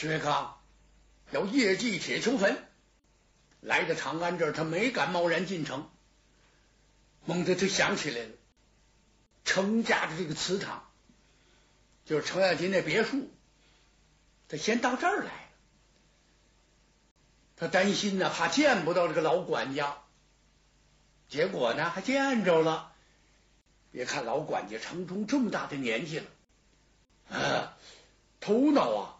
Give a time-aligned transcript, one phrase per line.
[0.00, 0.58] 薛刚
[1.30, 2.56] 要夜祭铁球坟，
[3.60, 5.90] 来到长安这儿，他没敢贸然进城。
[7.26, 8.30] 猛地，他想起来了，
[9.44, 10.90] 程家的这个祠堂，
[12.06, 13.30] 就是程咬金那别墅，
[14.48, 15.48] 他先到这儿来了。
[17.56, 19.98] 他担心呢，怕见不到这个老管家。
[21.28, 22.94] 结果呢，还见着了。
[23.92, 26.26] 别看老管家程冲这么大的年纪了，
[27.38, 27.76] 啊，
[28.40, 29.19] 头脑啊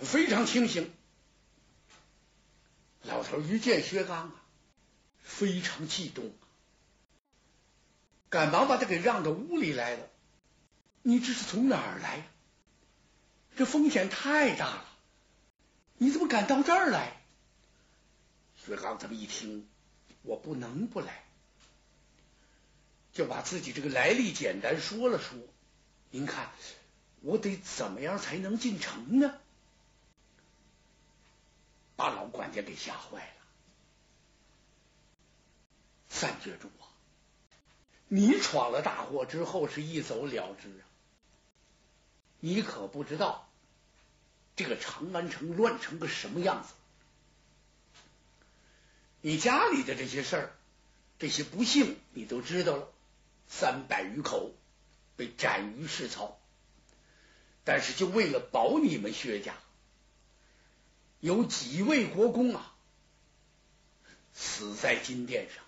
[0.00, 0.92] 非常清醒。
[3.02, 4.42] 老头一见薛刚啊，
[5.22, 6.32] 非常激动，
[8.28, 10.08] 赶忙把他给让到屋里来了。
[11.02, 12.28] 你这是从哪儿来？
[13.56, 14.88] 这风险太大了，
[15.98, 17.22] 你怎么敢到这儿来？
[18.56, 19.68] 薛刚这么一听，
[20.22, 21.24] 我不能不来。
[23.12, 25.38] 就把自己这个来历简单说了说。
[26.10, 26.50] 您看，
[27.20, 29.38] 我得怎么样才能进城呢？
[31.96, 33.42] 把老管家给吓坏了。
[36.08, 36.86] 三绝主啊，
[38.08, 40.84] 你闯了大祸之后是一走了之啊！
[42.40, 43.48] 你可不知道
[44.54, 46.74] 这个长安城乱成个什么样子。
[49.22, 50.52] 你家里的这些事儿，
[51.18, 52.88] 这些不幸，你都知道了。
[53.48, 54.52] 三百余口
[55.16, 56.36] 被斩于市曹，
[57.64, 59.54] 但是就为了保你们薛家，
[61.26, 62.72] 有几位国公啊
[64.32, 65.64] 死在金殿上，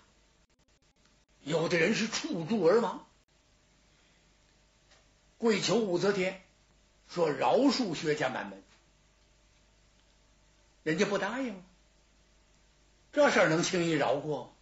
[1.43, 3.05] 有的人是触柱而亡。
[5.37, 6.41] 跪求武则天
[7.09, 8.63] 说饶恕薛家满门，
[10.83, 11.61] 人家不答应，
[13.11, 14.55] 这事儿能轻易饶过？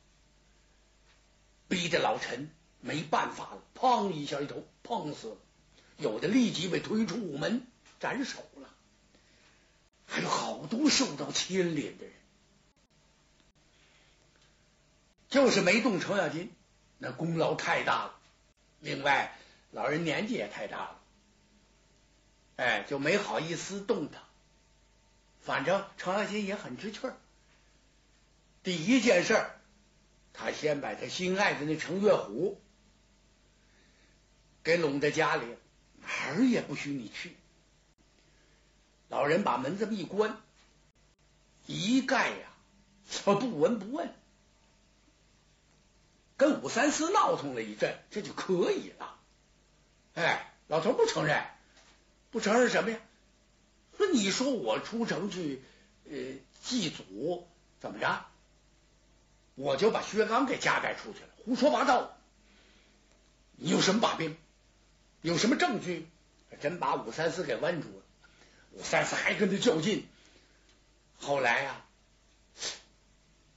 [1.67, 2.49] 逼得老臣。
[2.79, 5.37] 没办法了，砰一下一头碰死了，
[5.97, 7.65] 有的立即被推出午门
[7.99, 8.47] 斩首，
[10.07, 12.13] 还有好多受到牵连的人，
[15.29, 16.51] 就是没动程咬金，
[16.97, 18.19] 那功劳太大了。
[18.79, 19.37] 另外，
[19.71, 20.99] 老人年纪也太大了，
[22.55, 24.23] 哎，就没好意思动他。
[25.41, 27.15] 反正程咬金也很知趣儿，
[28.63, 29.45] 第一件事，
[30.33, 32.59] 他先把他心爱的那程月虎。
[34.63, 35.45] 给拢在家里，
[36.01, 37.35] 哪儿也不许你去。
[39.09, 40.37] 老人把门这么一关，
[41.65, 42.47] 一概呀，
[43.23, 44.13] 不闻不问。
[46.35, 49.17] 跟武三思闹腾了一阵，这就可以了。
[50.13, 51.43] 哎，老头不承认，
[52.31, 52.99] 不承认什么呀？
[53.97, 55.63] 说你说我出城去
[56.05, 56.15] 呃
[56.61, 57.47] 祭祖，
[57.79, 58.25] 怎么着？
[59.55, 62.15] 我就把薛刚给夹带出去了，胡说八道！
[63.53, 64.37] 你有什么把柄？
[65.21, 66.07] 有什么证据？
[66.61, 68.03] 真把武三思给问住了。
[68.77, 70.07] 武三思还跟他较劲。
[71.19, 71.83] 后来呀，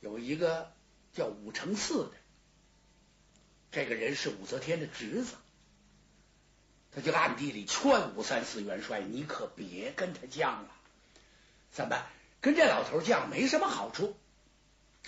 [0.00, 0.72] 有一个
[1.12, 2.12] 叫武承嗣的，
[3.70, 5.34] 这个人是武则天的侄子，
[6.94, 10.70] 他就暗地里劝武三思元帅：“你可别跟他犟了，
[11.70, 12.02] 怎么
[12.40, 14.16] 跟这老头犟没什么好处？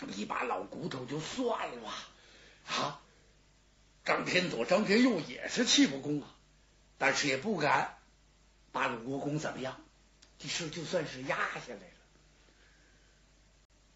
[0.09, 1.95] 一把老骨头就算了吧
[2.67, 3.01] 啊！
[4.05, 6.29] 张天佐、张天佑也是气不公啊。”
[6.99, 7.97] 但是也不敢
[8.71, 9.82] 把鲁国公怎么样，
[10.43, 12.03] 这事就算是压下来了。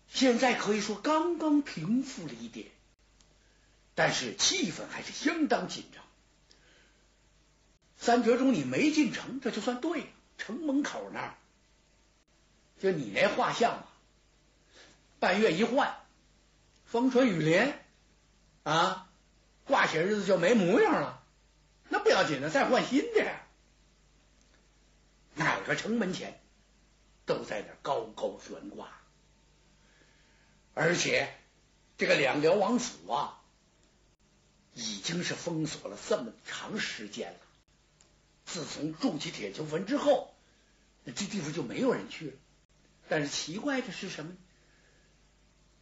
[0.09, 2.69] 现在可以说刚刚平复了一点，
[3.97, 6.05] 但是气氛还是相当紧张。
[7.99, 10.07] 三绝中你没进城，这就算对了。
[10.39, 11.34] 城门口那儿，
[12.78, 13.89] 就你那画像啊，
[15.19, 15.97] 半月一换，
[16.84, 17.75] 风吹雨淋
[18.63, 19.09] 啊，
[19.65, 21.25] 挂些日子就没模样了。
[21.89, 23.46] 那不要紧的，再换新的。
[25.66, 26.41] 哪个城门前
[27.25, 28.88] 都在那高高悬挂，
[30.75, 31.28] 而且
[31.99, 33.43] 这个两辽王府啊，
[34.75, 37.41] 已经是封锁了这么长时间了。
[38.44, 40.37] 自从筑起铁球坟之后，
[41.04, 42.36] 这地方就没有人去了。
[43.09, 44.36] 但是奇怪的是什么？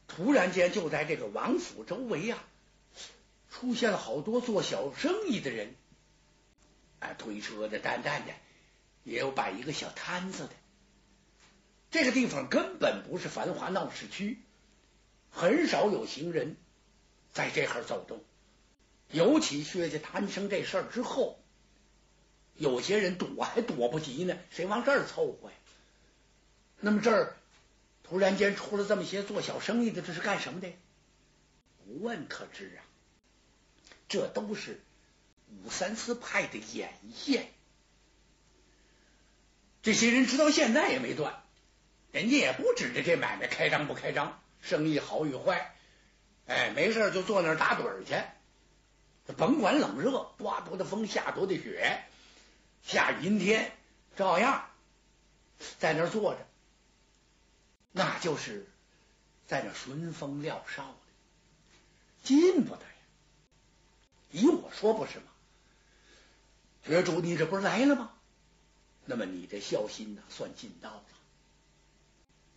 [0.09, 2.43] 突然间，就在这个王府周围啊，
[3.51, 5.75] 出现了好多做小生意的人。
[7.01, 8.33] 啊推车的、担担的，
[9.05, 10.51] 也有摆一个小摊子的。
[11.91, 14.41] 这个地方根本不是繁华闹市区，
[15.31, 16.57] 很少有行人
[17.33, 18.25] 在这儿走动。
[19.11, 21.39] 尤其薛家摊生这事儿之后，
[22.57, 25.57] 有些人躲还躲不及呢，谁往这儿凑合呀？
[26.81, 27.37] 那么这儿
[28.03, 30.73] 突然间出了这么些做小生意的，这是干什么的？
[31.85, 32.83] 不问可知啊，
[34.09, 34.81] 这都是。
[35.63, 37.53] 武三思派的眼线，
[39.85, 41.43] 这些人直到现在也没断，
[42.11, 45.77] 人家也不指着这买卖开张不开张，生意好与坏，
[46.47, 48.15] 哎，没事就坐那儿打盹去，
[49.35, 52.03] 甭管冷热，刮多的风，下多的雪，
[52.83, 53.77] 下阴天，
[54.17, 54.71] 照样
[55.79, 56.47] 在那儿坐着，
[57.93, 58.67] 那就是
[59.47, 60.97] 在那顺风料哨的，
[62.23, 62.89] 进不得呀！
[64.31, 65.27] 依我说不是吗？
[66.87, 68.13] 觉主，你这不是来了吗？
[69.07, 71.05] 那么你的孝心呢，算尽到了。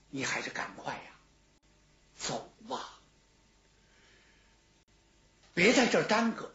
[0.10, 1.12] 你还是赶快呀，
[2.18, 3.00] 走吧，
[5.54, 6.54] 别在这儿耽搁，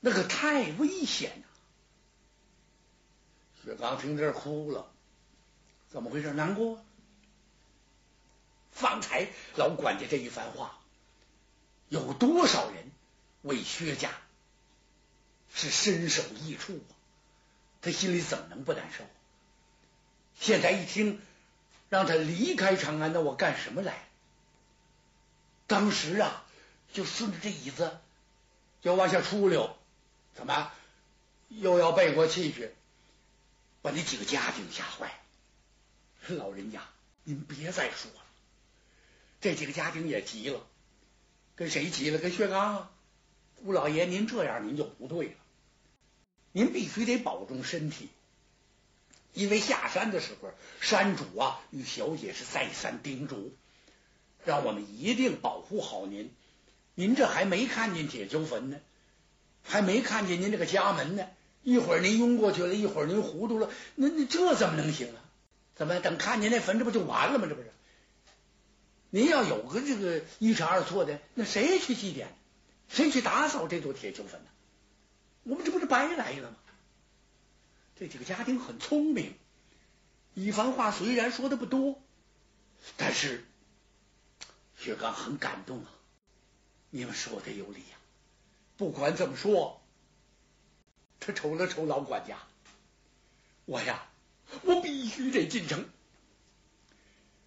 [0.00, 1.44] 那可太危险了。
[3.62, 4.90] 薛刚听这哭了，
[5.90, 6.32] 怎么回事？
[6.32, 6.82] 难过？
[8.72, 10.78] 方才老管家这一番话，
[11.90, 12.90] 有多少人
[13.42, 14.10] 为薛家
[15.52, 16.95] 是身首异处啊？
[17.82, 19.04] 他心里怎么能不难受？
[20.38, 21.20] 现在一听
[21.88, 24.04] 让他离开长安，那我干什么来？
[25.66, 26.44] 当时啊，
[26.92, 27.98] 就顺着这椅子
[28.82, 29.76] 就往下出溜，
[30.34, 30.72] 怎么
[31.48, 32.70] 又要背过气去，
[33.82, 36.34] 把那几个家丁吓坏了。
[36.36, 36.82] 老人家，
[37.24, 38.20] 您别再说了。
[39.40, 40.66] 这几个家丁也急了，
[41.54, 42.18] 跟谁急了？
[42.18, 42.90] 跟薛刚啊！
[43.62, 45.34] 吴老爷，您这样您就不对了。
[46.56, 48.08] 您必须得保重身体，
[49.34, 50.48] 因为下山的时候，
[50.80, 53.54] 山主啊与小姐是再三叮嘱，
[54.42, 56.32] 让我们一定保护好您。
[56.94, 58.78] 您这还没看见铁锹坟呢，
[59.62, 61.26] 还没看见您这个家门呢。
[61.62, 65.20] 一会儿您晕过去了，一会儿您糊涂了，那那这怎么能行啊？
[65.74, 67.44] 怎么等看见那坟，这不就完了吗？
[67.46, 67.70] 这不是？
[69.10, 72.28] 您要有个这个一差二错的，那谁去祭奠？
[72.88, 74.48] 谁去打扫这座铁锹坟呢？
[75.46, 76.56] 我们这不是白来了吗？
[77.98, 79.34] 这几个家丁很聪明，
[80.34, 81.98] 一番话虽然说的不多，
[82.98, 83.42] 但是
[84.76, 85.90] 薛刚很感动啊。
[86.90, 87.96] 你们说的有理呀。
[88.76, 89.80] 不管怎么说，
[91.20, 92.38] 他瞅了瞅老管家，
[93.64, 94.06] 我呀，
[94.62, 95.88] 我必须得进城。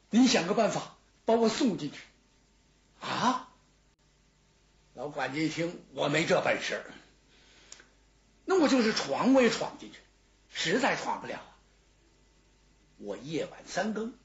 [0.09, 0.95] 你想个办法
[1.25, 1.99] 把我送进去
[3.01, 3.51] 啊？
[4.95, 6.83] 老管家一听，我没这本事。
[8.49, 9.99] 那我就是闯，我也闯进去，
[10.49, 11.55] 实在闯不了啊，
[12.97, 14.15] 我夜晚三更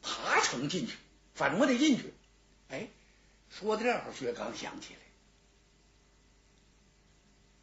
[0.00, 0.96] 爬城进去，
[1.34, 2.14] 反正我得进去。
[2.70, 2.88] 哎，
[3.50, 5.00] 说到这儿，薛刚想起来，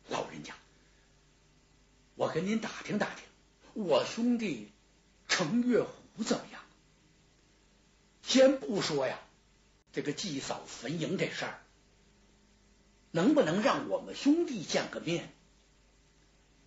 [0.08, 0.54] 老人家，
[2.14, 3.24] 我跟您打听打听，
[3.74, 4.72] 我兄弟
[5.28, 6.62] 程月虎怎么样？
[8.22, 9.20] 先不说呀，
[9.94, 11.60] 这个祭扫坟茔这事儿，
[13.10, 15.34] 能不能让我们兄弟见个面？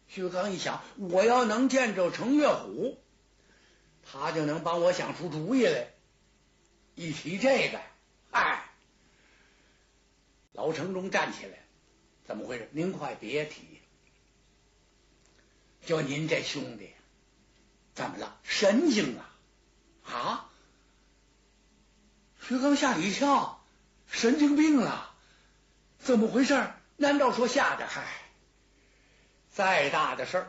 [0.08, 3.02] 薛刚一想，我要能见着程月虎，
[4.04, 5.88] 他就能帮我想出主意来。
[6.94, 7.80] 一提这个，
[8.30, 8.70] 哎，
[10.52, 11.58] 老城中站起来，
[12.24, 12.68] 怎么回事？
[12.72, 13.80] 您快别提，
[15.84, 16.92] 就您这兄弟
[17.94, 18.38] 怎么了？
[18.44, 19.36] 神经啊！
[20.04, 20.50] 啊！
[22.40, 23.64] 薛刚吓了一跳，
[24.06, 25.14] 神经病了？
[25.98, 26.70] 怎么回事？
[26.96, 27.86] 难道说吓的？
[27.88, 28.06] 嗨！
[29.54, 30.48] 再大的事儿，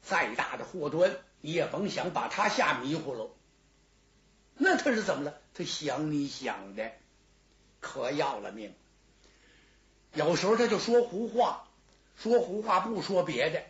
[0.00, 3.34] 再大的祸端，你也甭想把他吓迷糊喽。
[4.54, 5.40] 那他是怎么了？
[5.54, 6.92] 他想你想的
[7.80, 8.72] 可要了命。
[10.14, 11.66] 有时候他就说胡话，
[12.16, 13.64] 说胡话不说别的，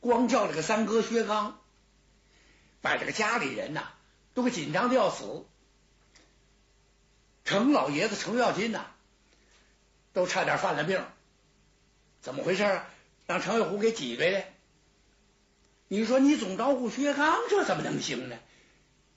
[0.00, 1.58] 光叫这个三哥薛刚，
[2.82, 3.88] 把这个家里人呐
[4.34, 5.46] 都给紧张的要死。
[7.44, 8.84] 程老爷子程咬金呐，
[10.12, 11.02] 都差点犯了病。
[12.20, 12.90] 怎么回事啊？
[13.26, 14.44] 让程月虎给挤兑了，
[15.88, 18.36] 你说你总招呼薛刚，这怎么能行呢？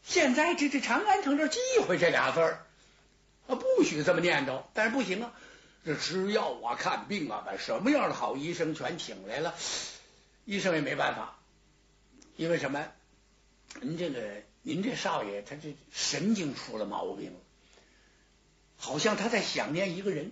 [0.01, 2.65] 现在这这长安城这忌讳这俩字儿，
[3.47, 4.63] 啊，不许这么念叨。
[4.73, 5.33] 但是不行啊，
[5.85, 9.53] 这吃药啊、看病啊，把什么样的好医生全请来了，
[10.45, 11.37] 医生也没办法，
[12.35, 12.87] 因为什么？
[13.81, 17.35] 您这个，您这少爷他这神经出了毛病，
[18.77, 20.31] 好像他在想念一个人，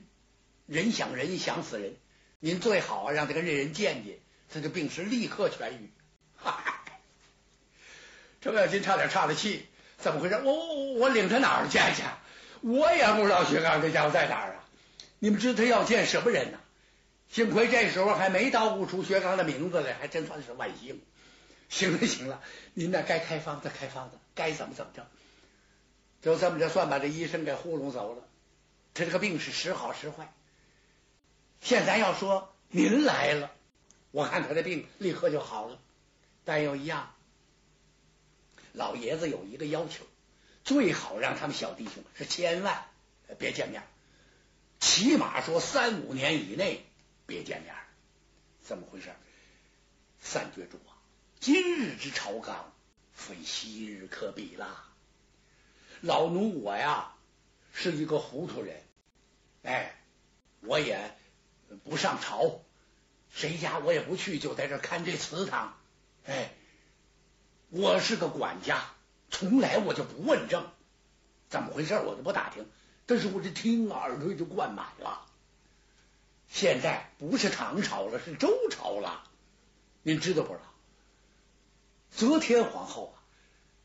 [0.65, 1.93] 人想人，想死人。
[2.39, 4.19] 您最好啊，让他跟这人见见，
[4.53, 5.91] 他这病是立刻痊愈。
[6.37, 6.83] 哈哈，
[8.41, 9.65] 程咬金差点岔了气，
[9.97, 10.35] 怎么回事？
[10.43, 12.03] 我我我领他哪儿见去？
[12.61, 14.63] 我也不知道薛刚这家伙在哪儿啊！
[15.19, 16.59] 你们知道他要见什么人呢？
[17.29, 21.01] 幸亏这时候还没捣鼓出薛刚的名字来，还真算是万幸。
[21.69, 22.41] 行了行了，
[22.73, 25.07] 您那该开方子开方子，该怎么怎么着，
[26.21, 28.23] 就这么着算把这医生给糊弄走了。
[28.93, 30.31] 他这个病是时好时坏。
[31.61, 33.51] 现在要说您来了，
[34.11, 35.79] 我看他的病立刻就好了。
[36.45, 37.13] 但有一样，
[38.73, 40.05] 老爷子有一个要求，
[40.63, 42.85] 最好让他们小弟兄是千万
[43.37, 43.83] 别见面，
[44.79, 46.85] 起码说三五年以内
[47.25, 47.75] 别见面。
[48.63, 49.13] 怎么回事？
[50.19, 50.95] 三绝主啊，
[51.39, 52.73] 今日之朝纲，
[53.13, 54.85] 非昔日可比了。
[56.01, 57.13] 老奴我呀，
[57.73, 58.83] 是一个糊涂人，
[59.63, 59.95] 哎，
[60.61, 61.15] 我也
[61.83, 62.61] 不上朝，
[63.29, 65.77] 谁家我也不去，就在这看这祠堂，
[66.25, 66.53] 哎。
[67.69, 68.81] 我是个管家，
[69.29, 70.71] 从来我就不问政，
[71.49, 72.65] 怎么回事我就不打听。
[73.05, 75.25] 但是我这听耳朵就灌满了。
[76.47, 79.29] 现在不是唐朝了，是周朝了，
[80.01, 80.65] 您知道不知道？
[82.09, 83.19] 则天皇后啊，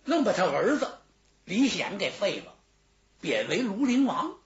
[0.04, 0.98] 愣把他儿子
[1.44, 2.54] 李显给废了，
[3.20, 4.36] 贬为庐陵王。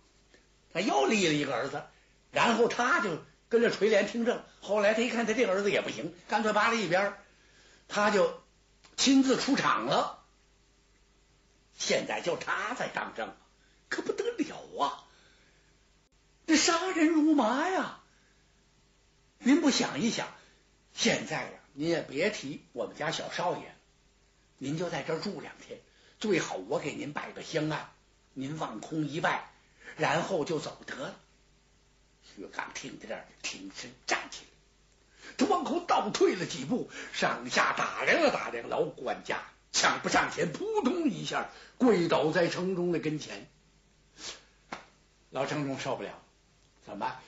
[0.73, 1.83] 他又立了一个儿子，
[2.37, 4.43] 然后他就跟着垂帘听政。
[4.61, 7.15] 后来他一看他这儿子也不行，干脆扒了一边，
[7.89, 8.45] 他就。
[8.99, 10.25] 亲自出场了，
[11.77, 13.37] 现在就他在当政，
[13.91, 15.05] 可不得了啊！
[16.47, 18.01] 这杀人如麻呀！
[19.39, 20.29] 您不想一想，
[20.95, 23.77] 现在呀，您也别提我们家小少爷，
[24.57, 25.79] 您就在这儿住两天，
[26.19, 27.91] 最好我给您摆个香案，
[28.33, 29.51] 您望空一拜，
[29.99, 31.15] 然后就走得了。
[32.35, 35.37] 薛刚听在这儿，挺身站起来。
[35.39, 39.43] 他往后倒退了几步，上下打量了打量老管家，
[39.73, 43.47] 抢不上前，扑通一下跪倒在城中的跟前。
[45.31, 46.23] 老城中受不了，
[46.87, 47.21] 怎么？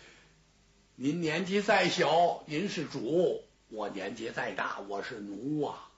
[0.94, 5.90] 您年纪再小，您是主；我年纪再大，我是奴啊！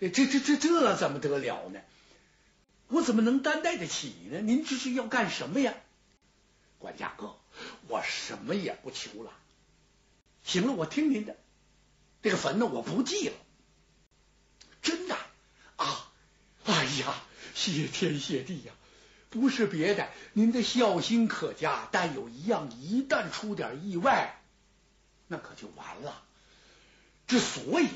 [0.00, 1.80] 这这这这怎么得了呢？
[2.88, 4.40] 我怎么能担待得起呢？
[4.40, 5.74] 您这是要干什么呀？
[6.78, 7.36] 管家哥，
[7.88, 9.32] 我什么也不求了。
[10.42, 11.36] 行了，我听您的。
[12.22, 13.34] 这个坟呢，我不祭了。
[14.82, 15.16] 真的
[15.76, 16.12] 啊！
[16.64, 17.22] 哎呀，
[17.54, 18.72] 谢天谢地呀！
[19.30, 21.88] 不是别的，您的孝心可嘉。
[21.90, 24.40] 但有一样，一旦出点意外，
[25.26, 26.22] 那可就完了。
[27.26, 27.88] 之所以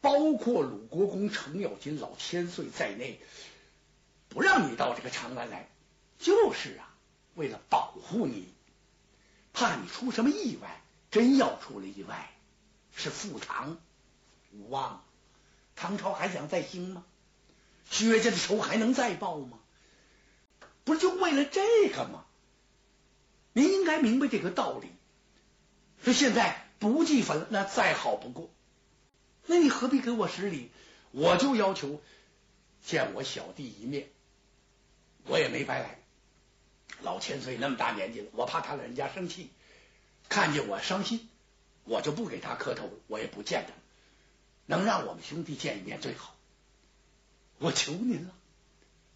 [0.00, 3.20] 包括鲁国公程咬金、老千岁在内，
[4.30, 5.68] 不让你到这个长安来，
[6.18, 6.94] 就是啊，
[7.34, 8.48] 为了保护你，
[9.60, 10.80] 怕你出什么意外。
[11.10, 12.30] 真要出了意外，
[12.94, 13.78] 是复唐
[14.52, 15.04] 无望，
[15.74, 17.04] 唐朝还想再兴吗？
[17.90, 19.58] 薛家的仇还能再报吗？
[20.84, 22.24] 不是就为了这个吗？
[23.52, 24.88] 您应该明白这个道理。
[26.04, 28.48] 说现在不祭坟，那再好不过。
[29.46, 30.70] 那你何必给我施礼？
[31.10, 32.00] 我就要求
[32.86, 34.08] 见我小弟一面，
[35.24, 35.99] 我也没白来。
[37.02, 39.50] 老千岁那么大年纪了，我怕他老人家生气。
[40.28, 41.28] 看见我伤心，
[41.84, 43.72] 我就不给他磕头，我也不见他。
[44.66, 46.36] 能让我们兄弟见一面最好。
[47.58, 48.34] 我求您了，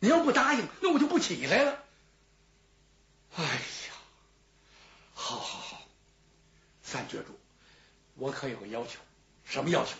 [0.00, 1.84] 您要不答应，那我就不起来了。
[3.36, 3.94] 哎呀，
[5.14, 5.82] 好好好，
[6.82, 7.38] 三绝主，
[8.16, 8.98] 我可有个要求，
[9.44, 9.92] 什么要求？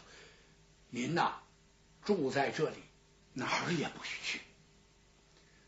[0.90, 1.34] 您呐，
[2.04, 2.76] 住在这里，
[3.32, 4.40] 哪儿也不许去。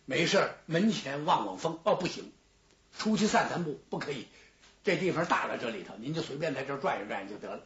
[0.06, 2.32] 没事门前望望风，哦，不行，
[2.96, 4.28] 出去散散步，不可以。
[4.84, 7.64] 这地方大了，这里头您就随便在这转悠转悠就得了。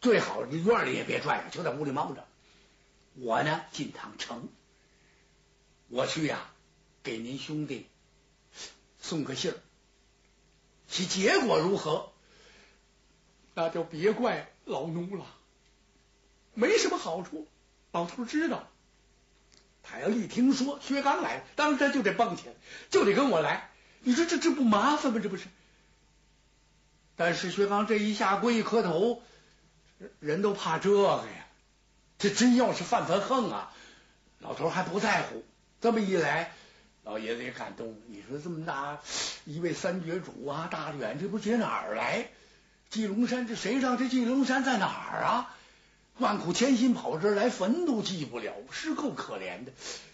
[0.00, 2.26] 最好你院里也别转悠，就在屋里猫着。
[3.14, 4.48] 我呢进趟城，
[5.88, 6.50] 我去呀，
[7.04, 7.86] 给您兄弟
[8.98, 9.56] 送个信儿。
[10.88, 12.10] 其结果如何，
[13.54, 15.24] 那就别怪老奴了。
[16.54, 17.46] 没什么好处，
[17.92, 18.68] 老头知道。
[19.90, 22.52] 他要一听说薛刚来了，当时就得蹦起来，
[22.90, 23.70] 就得跟我来。
[24.02, 25.20] 你说这这不麻烦吗？
[25.22, 25.46] 这不是？
[27.16, 29.22] 但是薛刚这一下跪一磕头，
[30.20, 31.46] 人都怕这个呀。
[32.18, 33.72] 这真要是犯犯横啊，
[34.38, 35.44] 老头还不在乎。
[35.80, 36.52] 这么一来，
[37.02, 37.98] 老爷子也感动。
[38.08, 38.98] 你说这么大
[39.44, 42.28] 一位三绝主啊，大远这不接哪儿来？
[42.90, 45.56] 祭龙山这谁让这祭龙山在哪儿啊？
[46.20, 49.72] 万苦千辛跑这儿来，坟都祭不了，是够可怜的。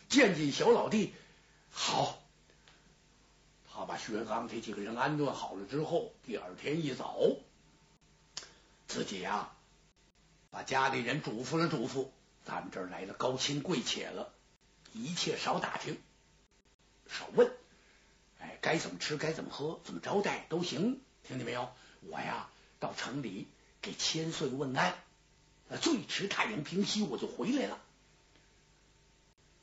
[0.09, 1.13] 见见小老弟，
[1.71, 2.23] 好。
[3.69, 7.19] 他把薛刚这几个人安顿好了之后，第二天一早，
[8.87, 9.51] 自己呀
[10.51, 12.09] 把家里人嘱咐了嘱咐，
[12.45, 14.33] 咱们这儿来了高亲贵妾了，
[14.95, 16.01] 一切少打听，
[17.07, 17.53] 少问，
[18.39, 21.69] 哎，该怎么吃，该怎么喝，怎么招待都行，听见没有？
[22.09, 22.49] 我呀
[22.79, 23.49] 到城里
[23.83, 24.95] 给千岁问安，
[25.81, 27.79] 最迟太阳平西我就回来了，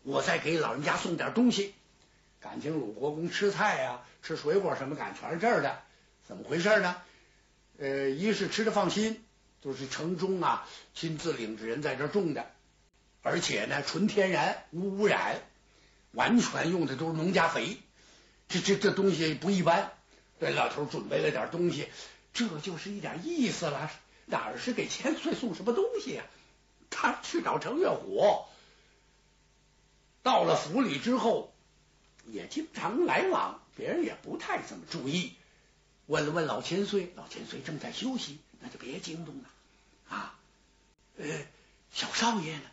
[0.03, 1.73] 我再给老人家送点东西。
[2.41, 5.81] 感情鲁国公吃菜呀，吃水果什么感全是这儿的，
[6.27, 7.01] 怎么回事呢？
[7.77, 9.23] 呃，一是吃的放心，
[9.61, 12.43] 就是城中啊亲自领着人在这种的；
[13.21, 15.41] 而且呢，纯天然，无污染，
[16.11, 17.77] 完全用的都是农家肥。
[18.49, 19.91] 这这这东西不一般。
[20.39, 21.87] 给老头准备了点东西，
[22.33, 23.89] 这就是一点意思了。
[24.25, 26.23] 哪儿是给千岁送什么东西呀？
[26.89, 28.45] 他去找程月虎，
[30.21, 31.53] 到了府里之后，
[32.25, 35.33] 也经常来往，别人也不太怎么注意。
[36.05, 39.49] 问了问老千岁，老千岁正在休息，那就别惊动了
[40.09, 40.39] 啊。
[41.17, 41.25] 呃，
[41.91, 42.65] 小少爷呢？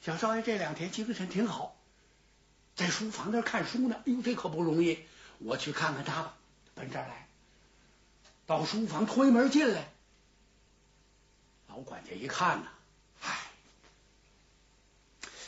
[0.00, 1.76] 小少爷这两天精神挺好，
[2.76, 3.96] 在书房那看书呢。
[4.06, 5.00] 哎呦，这可不容易，
[5.38, 6.36] 我去看看他吧。
[6.74, 7.26] 奔这儿来，
[8.46, 9.90] 到书房推门进来，
[11.78, 12.68] 老管家一看呢，
[13.22, 13.38] 唉，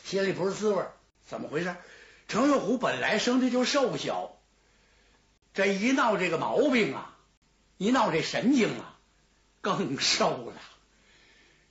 [0.04, 0.86] 心里不是滋味
[1.26, 1.74] 怎么回事？
[2.28, 4.36] 程月虎本来生的就瘦小，
[5.54, 7.18] 这一闹这个毛病啊，
[7.78, 8.96] 一闹这神经啊，
[9.60, 10.62] 更瘦了，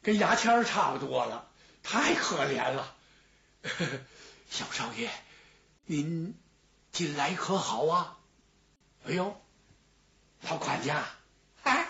[0.01, 1.50] 跟牙签差不多了，
[1.82, 2.94] 太可怜了。
[4.51, 5.10] 小少爷，
[5.86, 6.38] 您
[6.92, 8.18] 近来可好啊？
[9.06, 9.39] 哎呦！
[10.42, 11.06] 老管家，
[11.63, 11.88] 哎，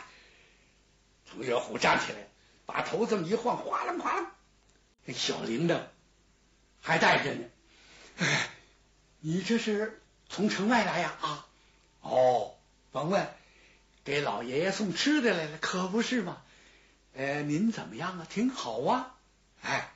[1.26, 2.28] 程月虎站起来，
[2.72, 4.32] 把头这么一晃，哗啦哗啦，
[5.06, 5.82] 那小铃铛
[6.82, 7.46] 还带着呢。
[8.20, 8.50] 哎，
[9.22, 10.00] 你这是
[10.30, 11.18] 从城外来呀？
[11.20, 11.48] 啊，
[12.02, 12.54] 哦，
[12.92, 13.28] 甭问，
[14.04, 16.44] 给老爷爷送吃的来了，可不是吗？
[17.16, 18.28] 呃，您怎么样啊？
[18.30, 19.18] 挺好啊。
[19.64, 19.92] 哎，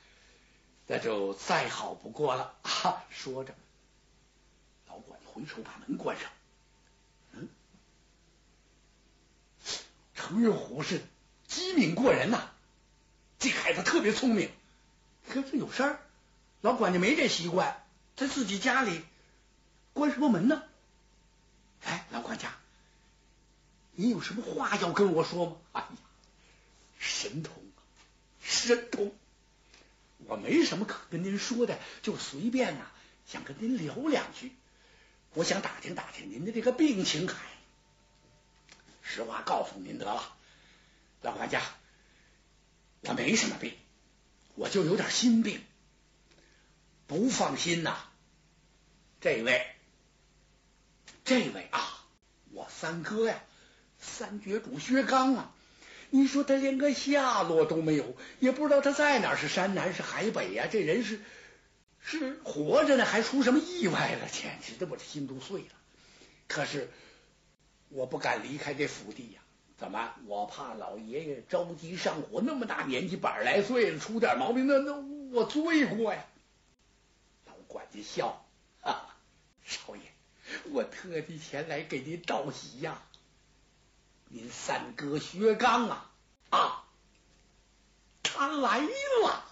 [0.87, 2.55] 那就再好不过了。
[2.63, 3.53] 啊，说着，
[4.87, 6.27] 老管回手把门关上。
[7.33, 7.47] 嗯
[10.15, 11.03] 程月虎是
[11.47, 12.49] 机敏过人呐，
[13.43, 14.49] 这孩子特别聪明。
[15.27, 15.99] 可是有事儿，
[16.61, 17.85] 老管家没这习惯，
[18.15, 19.03] 在自己家里
[19.91, 20.63] 关什么门呢？
[21.83, 22.55] 哎，老管家，
[23.91, 25.57] 你有什么话要跟我说吗？
[25.73, 25.87] 哎呀，
[26.99, 27.53] 神通，
[28.41, 29.13] 神通！
[30.25, 32.85] 我没什么可跟您说的，就随便呐，
[33.27, 34.53] 想跟您聊两句。
[35.33, 37.35] 我想打听打听您的这个病情，还。
[39.01, 40.33] 实话告诉您得了，
[41.21, 41.61] 老管家，
[43.03, 43.73] 我没什么病，
[44.55, 45.61] 我就有点心病，
[47.07, 47.97] 不放心呐。
[49.21, 49.65] 这位，
[51.23, 52.05] 这位啊，
[52.51, 53.43] 我三哥呀，
[53.99, 55.53] 三绝主薛刚啊，
[56.09, 60.67] 你说他连个下落都没有，也不知道他在哪，是山南是海北呀？
[60.71, 61.21] 这人是
[62.01, 64.27] 是活着呢，还出什么意外了？
[64.29, 65.75] 简直的，我这心都碎了。
[66.47, 66.89] 可是。
[67.95, 69.41] 我不敢离开这府邸呀，
[69.77, 70.13] 怎么？
[70.27, 74.93] 我怕老爷爷着急上火，那么大年纪，百来岁了，出点毛病，那那
[75.31, 76.25] 我罪过呀。
[77.45, 78.45] 老管家笑，
[78.81, 79.07] 哈，
[79.65, 80.01] 少爷，
[80.71, 83.01] 我特地前来给您道喜呀。
[84.29, 86.11] 您三哥薛刚啊
[86.49, 86.83] 啊，
[88.23, 89.45] 他来了。